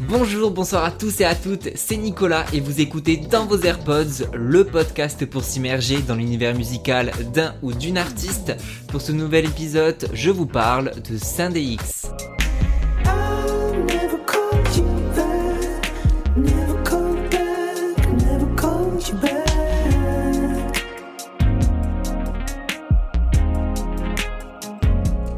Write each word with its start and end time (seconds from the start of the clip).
Bonjour, 0.00 0.50
bonsoir 0.50 0.84
à 0.84 0.90
tous 0.90 1.20
et 1.20 1.24
à 1.24 1.34
toutes, 1.34 1.68
c'est 1.76 1.96
Nicolas 1.96 2.44
et 2.52 2.60
vous 2.60 2.80
écoutez 2.80 3.16
dans 3.16 3.46
vos 3.46 3.58
AirPods 3.58 4.26
le 4.32 4.64
podcast 4.64 5.24
pour 5.24 5.44
s'immerger 5.44 6.02
dans 6.02 6.16
l'univers 6.16 6.54
musical 6.54 7.12
d'un 7.32 7.54
ou 7.62 7.72
d'une 7.72 7.96
artiste. 7.96 8.54
Pour 8.88 9.00
ce 9.00 9.12
nouvel 9.12 9.44
épisode, 9.44 10.08
je 10.12 10.30
vous 10.30 10.46
parle 10.46 10.92
de 11.08 11.16
Syndex. 11.16 12.08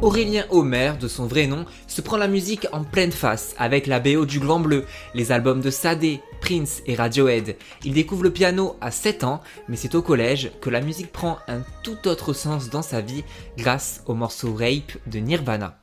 Aurélien 0.07 0.45
Homer, 0.51 0.93
de 0.97 1.09
son 1.09 1.27
vrai 1.27 1.47
nom, 1.47 1.65
se 1.85 1.99
prend 1.99 2.15
la 2.15 2.29
musique 2.29 2.65
en 2.71 2.85
pleine 2.85 3.11
face 3.11 3.53
avec 3.57 3.87
la 3.87 3.99
BO 3.99 4.25
du 4.25 4.39
Grand 4.39 4.61
Bleu, 4.61 4.85
les 5.13 5.33
albums 5.33 5.59
de 5.59 5.69
Sade, 5.69 6.19
Prince 6.39 6.81
et 6.85 6.95
Radiohead. 6.95 7.57
Il 7.83 7.91
découvre 7.91 8.23
le 8.23 8.31
piano 8.31 8.77
à 8.79 8.89
7 8.89 9.25
ans, 9.25 9.41
mais 9.67 9.75
c'est 9.75 9.95
au 9.95 10.01
collège 10.01 10.51
que 10.61 10.69
la 10.69 10.79
musique 10.79 11.11
prend 11.11 11.39
un 11.49 11.59
tout 11.83 12.07
autre 12.07 12.31
sens 12.31 12.69
dans 12.69 12.81
sa 12.81 13.01
vie 13.01 13.25
grâce 13.57 14.01
au 14.05 14.13
morceau 14.13 14.53
Rape 14.53 14.97
de 15.07 15.19
Nirvana. 15.19 15.77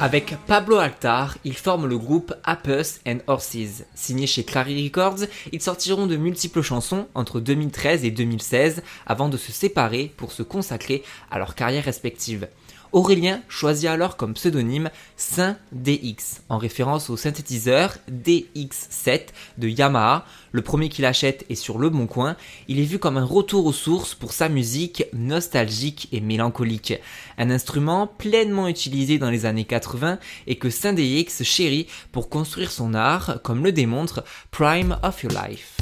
Avec 0.00 0.36
Pablo 0.46 0.76
Altar, 0.76 1.36
ils 1.42 1.56
forment 1.56 1.88
le 1.88 1.98
groupe 1.98 2.32
Apus 2.44 3.00
and 3.04 3.18
Horses. 3.26 3.82
Signé 3.96 4.28
chez 4.28 4.44
Clary 4.44 4.84
Records, 4.84 5.26
ils 5.50 5.60
sortiront 5.60 6.06
de 6.06 6.16
multiples 6.16 6.62
chansons 6.62 7.08
entre 7.16 7.40
2013 7.40 8.04
et 8.04 8.12
2016 8.12 8.84
avant 9.06 9.28
de 9.28 9.36
se 9.36 9.50
séparer 9.50 10.12
pour 10.16 10.30
se 10.30 10.44
consacrer 10.44 11.02
à 11.32 11.38
leur 11.38 11.56
carrière 11.56 11.84
respective. 11.84 12.46
Aurélien 12.92 13.42
choisit 13.48 13.88
alors 13.88 14.16
comme 14.16 14.34
pseudonyme 14.34 14.90
Saint 15.16 15.56
DX, 15.72 16.42
en 16.48 16.58
référence 16.58 17.10
au 17.10 17.16
synthétiseur 17.16 17.96
DX7 18.10 19.28
de 19.58 19.68
Yamaha. 19.68 20.24
Le 20.52 20.62
premier 20.62 20.88
qu'il 20.88 21.04
achète 21.04 21.44
est 21.50 21.54
sur 21.54 21.78
Le 21.78 21.90
Bon 21.90 22.06
Coin. 22.06 22.36
Il 22.66 22.80
est 22.80 22.84
vu 22.84 22.98
comme 22.98 23.18
un 23.18 23.24
retour 23.24 23.66
aux 23.66 23.72
sources 23.72 24.14
pour 24.14 24.32
sa 24.32 24.48
musique 24.48 25.04
nostalgique 25.12 26.08
et 26.12 26.20
mélancolique. 26.20 26.94
Un 27.36 27.50
instrument 27.50 28.06
pleinement 28.06 28.68
utilisé 28.68 29.18
dans 29.18 29.30
les 29.30 29.44
années 29.44 29.64
80 29.64 30.18
et 30.46 30.56
que 30.56 30.70
Saint 30.70 30.94
DX 30.94 31.44
chérit 31.44 31.86
pour 32.12 32.28
construire 32.28 32.70
son 32.70 32.94
art, 32.94 33.40
comme 33.42 33.64
le 33.64 33.72
démontre 33.72 34.24
Prime 34.50 34.98
of 35.02 35.22
Your 35.22 35.32
Life. 35.32 35.76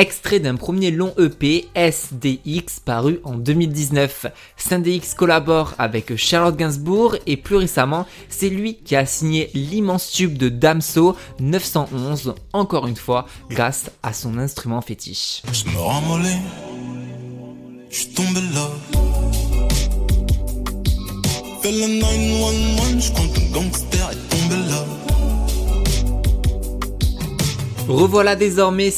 Extrait 0.00 0.40
d'un 0.40 0.56
premier 0.56 0.90
long 0.90 1.12
EP 1.18 1.68
SDX 1.74 2.80
paru 2.82 3.20
en 3.22 3.34
2019. 3.34 4.28
SynDX 4.56 5.12
collabore 5.14 5.74
avec 5.76 6.16
Charlotte 6.16 6.56
Gainsbourg 6.56 7.16
et 7.26 7.36
plus 7.36 7.56
récemment, 7.56 8.06
c'est 8.30 8.48
lui 8.48 8.76
qui 8.76 8.96
a 8.96 9.04
signé 9.04 9.50
l'immense 9.52 10.10
tube 10.10 10.38
de 10.38 10.48
Damso 10.48 11.16
911, 11.38 12.34
encore 12.54 12.86
une 12.86 12.96
fois 12.96 13.26
grâce 13.50 13.90
à 14.02 14.14
son 14.14 14.38
instrument 14.38 14.80
fétiche. 14.80 15.42
Je 15.52 15.64
me 15.66 15.72
je 17.90 17.96
suis 17.98 18.08
tombé 18.14 18.40
là. 18.54 18.70
Fais 21.60 21.72
le 21.72 22.00
911, 22.00 23.04
je 23.04 23.12
compte 23.12 23.36
là. 24.70 24.99
Revoilà 27.88 28.36
désormais 28.36 28.90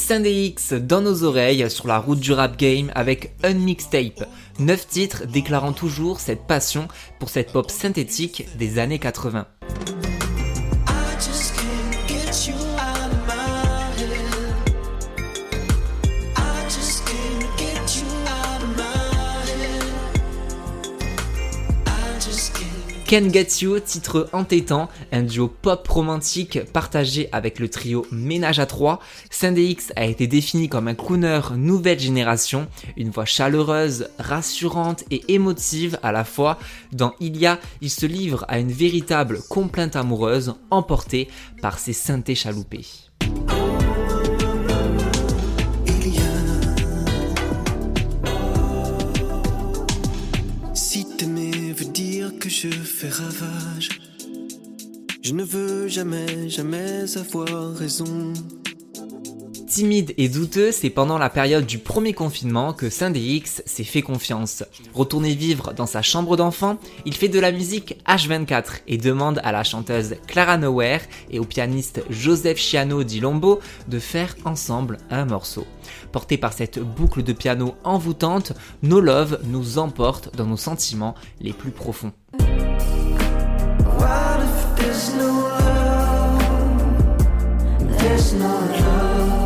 X 0.47 0.73
dans 0.73 1.01
nos 1.01 1.23
oreilles 1.23 1.69
sur 1.69 1.87
la 1.87 1.99
route 1.99 2.19
du 2.19 2.31
rap 2.31 2.57
game 2.57 2.91
avec 2.95 3.35
Un 3.43 3.53
Mixtape, 3.53 4.27
9 4.59 4.87
titres 4.87 5.23
déclarant 5.27 5.73
toujours 5.73 6.19
cette 6.19 6.45
passion 6.45 6.87
pour 7.19 7.29
cette 7.29 7.51
pop 7.51 7.71
synthétique 7.71 8.45
des 8.57 8.79
années 8.79 8.99
80. 8.99 9.47
Can 23.13 23.29
Get 23.31 23.45
titre 23.85 24.27
entêtant, 24.33 24.89
un 25.11 25.21
duo 25.21 25.47
pop 25.47 25.87
romantique 25.87 26.63
partagé 26.73 27.29
avec 27.31 27.59
le 27.59 27.69
trio 27.69 28.07
Ménage 28.11 28.57
à 28.57 28.65
trois. 28.65 29.01
X 29.39 29.93
a 29.95 30.05
été 30.05 30.25
défini 30.25 30.67
comme 30.67 30.87
un 30.87 30.95
crooner 30.95 31.41
nouvelle 31.55 31.99
génération, 31.99 32.67
une 32.97 33.11
voix 33.11 33.25
chaleureuse, 33.25 34.07
rassurante 34.17 35.03
et 35.11 35.31
émotive 35.31 35.99
à 36.01 36.11
la 36.11 36.23
fois. 36.23 36.57
Dans 36.91 37.13
Ilia, 37.19 37.59
il 37.81 37.91
se 37.91 38.07
livre 38.07 38.45
à 38.47 38.57
une 38.57 38.71
véritable 38.71 39.43
complainte 39.47 39.95
amoureuse 39.95 40.55
emportée 40.71 41.27
par 41.61 41.77
ses 41.77 41.93
synthés 41.93 42.33
chaloupés. 42.33 42.87
Je 55.21 55.33
ne 55.33 55.43
veux 55.43 55.89
jamais, 55.89 56.47
jamais 56.49 57.17
avoir 57.17 57.75
raison. 57.75 58.33
Timide 59.67 60.13
et 60.17 60.29
douteux, 60.29 60.71
c'est 60.71 60.89
pendant 60.89 61.17
la 61.17 61.29
période 61.29 61.65
du 61.65 61.79
premier 61.79 62.13
confinement 62.13 62.71
que 62.71 62.85
X 62.85 63.61
s'est 63.65 63.83
fait 63.83 64.03
confiance. 64.03 64.63
Retourné 64.93 65.33
vivre 65.33 65.73
dans 65.73 65.85
sa 65.85 66.01
chambre 66.01 66.37
d'enfant, 66.37 66.77
il 67.05 67.13
fait 67.13 67.27
de 67.27 67.39
la 67.39 67.51
musique 67.51 67.97
H24 68.07 68.83
et 68.87 68.97
demande 68.97 69.41
à 69.43 69.51
la 69.51 69.63
chanteuse 69.63 70.15
Clara 70.27 70.57
Nowhere 70.57 71.01
et 71.29 71.39
au 71.39 71.45
pianiste 71.45 72.03
Joseph 72.09 72.57
Chiano 72.57 73.03
di 73.03 73.19
Lombo 73.19 73.59
de 73.89 73.99
faire 73.99 74.35
ensemble 74.45 74.97
un 75.09 75.25
morceau. 75.25 75.65
Porté 76.13 76.37
par 76.37 76.53
cette 76.53 76.79
boucle 76.79 77.23
de 77.23 77.33
piano 77.33 77.75
envoûtante, 77.83 78.53
No 78.81 79.01
Love 79.01 79.39
nous 79.45 79.77
emporte 79.77 80.33
dans 80.37 80.45
nos 80.45 80.57
sentiments 80.57 81.15
les 81.41 81.51
plus 81.51 81.71
profonds. 81.71 82.13
What 84.03 84.39
if 84.47 84.75
there's 84.77 85.13
no 85.15 85.29
love? 85.47 86.39
There's 87.99 88.33
no 88.33 88.47
love. 88.49 89.42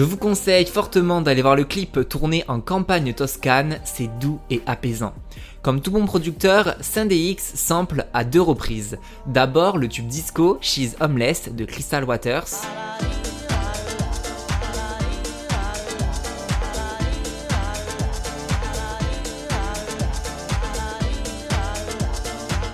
Je 0.00 0.04
vous 0.06 0.16
conseille 0.16 0.64
fortement 0.64 1.20
d'aller 1.20 1.42
voir 1.42 1.56
le 1.56 1.64
clip 1.64 2.08
tourné 2.08 2.42
en 2.48 2.62
campagne 2.62 3.12
toscane, 3.12 3.80
c'est 3.84 4.08
doux 4.18 4.40
et 4.48 4.62
apaisant. 4.64 5.12
Comme 5.60 5.82
tout 5.82 5.90
bon 5.90 6.06
producteur, 6.06 6.74
X 7.10 7.52
sample 7.54 8.06
à 8.14 8.24
deux 8.24 8.40
reprises. 8.40 8.96
D'abord 9.26 9.76
le 9.76 9.88
tube 9.88 10.06
disco 10.06 10.56
She's 10.62 10.96
Homeless 11.00 11.50
de 11.52 11.66
Crystal 11.66 12.04
Waters. 12.04 12.46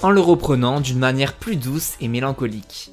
en 0.03 0.11
le 0.11 0.21
reprenant 0.21 0.81
d'une 0.81 1.01
manière 1.01 1.33
plus 1.33 1.57
douce 1.57 1.95
et 2.01 2.07
mélancolique. 2.07 2.93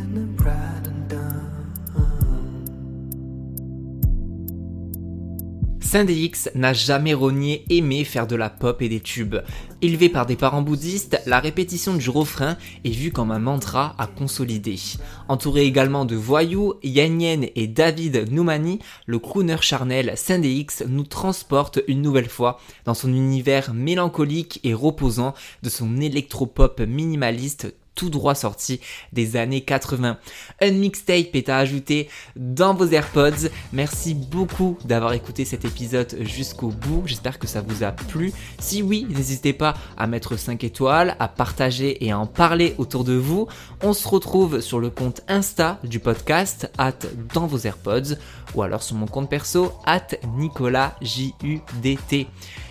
X 5.93 6.49
n'a 6.55 6.71
jamais 6.71 7.13
renié 7.13 7.65
aimer 7.69 8.05
faire 8.05 8.25
de 8.25 8.37
la 8.37 8.49
pop 8.49 8.81
et 8.81 8.87
des 8.87 9.01
tubes. 9.01 9.35
Élevé 9.81 10.07
par 10.07 10.25
des 10.25 10.37
parents 10.37 10.61
bouddhistes, 10.61 11.21
la 11.25 11.41
répétition 11.41 11.95
du 11.95 12.09
refrain 12.09 12.55
est 12.85 12.91
vue 12.91 13.11
comme 13.11 13.31
un 13.31 13.39
mantra 13.39 13.95
à 13.97 14.07
consolider. 14.07 14.79
Entouré 15.27 15.63
également 15.63 16.05
de 16.05 16.15
voyous, 16.15 16.75
Yan 16.83 17.19
Yen 17.19 17.45
et 17.55 17.67
David 17.67 18.31
Noumani, 18.31 18.79
le 19.05 19.19
crooner 19.19 19.57
charnel 19.59 20.15
X 20.43 20.83
nous 20.87 21.03
transporte 21.03 21.81
une 21.89 22.01
nouvelle 22.01 22.29
fois 22.29 22.59
dans 22.85 22.93
son 22.93 23.09
univers 23.09 23.73
mélancolique 23.73 24.61
et 24.63 24.73
reposant 24.73 25.33
de 25.61 25.69
son 25.69 25.99
électropop 25.99 26.79
minimaliste 26.79 27.73
tout 27.95 28.09
droit 28.09 28.35
sorti 28.35 28.79
des 29.13 29.35
années 29.35 29.61
80. 29.61 30.17
Un 30.61 30.71
mixtape 30.71 31.35
est 31.35 31.49
à 31.49 31.57
ajouter 31.57 32.09
dans 32.35 32.73
vos 32.73 32.87
AirPods. 32.87 33.49
Merci 33.73 34.13
beaucoup 34.13 34.77
d'avoir 34.85 35.13
écouté 35.13 35.45
cet 35.45 35.65
épisode 35.65 36.17
jusqu'au 36.21 36.69
bout. 36.69 37.03
J'espère 37.05 37.39
que 37.39 37.47
ça 37.47 37.61
vous 37.61 37.83
a 37.83 37.91
plu. 37.91 38.33
Si 38.59 38.81
oui, 38.81 39.05
n'hésitez 39.09 39.53
pas 39.53 39.75
à 39.97 40.07
mettre 40.07 40.37
5 40.37 40.63
étoiles, 40.63 41.15
à 41.19 41.27
partager 41.27 42.03
et 42.03 42.11
à 42.11 42.19
en 42.19 42.27
parler 42.27 42.75
autour 42.77 43.03
de 43.03 43.13
vous. 43.13 43.47
On 43.83 43.93
se 43.93 44.07
retrouve 44.07 44.61
sur 44.61 44.79
le 44.79 44.89
compte 44.89 45.21
Insta 45.27 45.79
du 45.83 45.99
podcast, 45.99 46.71
at 46.77 46.93
dans 47.33 47.47
vos 47.47 47.59
AirPods, 47.59 48.15
ou 48.55 48.63
alors 48.63 48.83
sur 48.83 48.95
mon 48.95 49.07
compte 49.07 49.29
perso, 49.29 49.71
at 49.85 50.07
Nicolas 50.37 50.95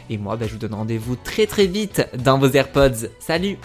Et 0.09 0.19
moi, 0.19 0.37
ben, 0.37 0.49
je 0.49 0.53
vous 0.53 0.59
donne 0.59 0.75
rendez-vous 0.75 1.17
très 1.17 1.47
très 1.47 1.67
vite 1.67 2.07
dans 2.19 2.39
vos 2.39 2.51
AirPods. 2.51 3.09
Salut 3.19 3.59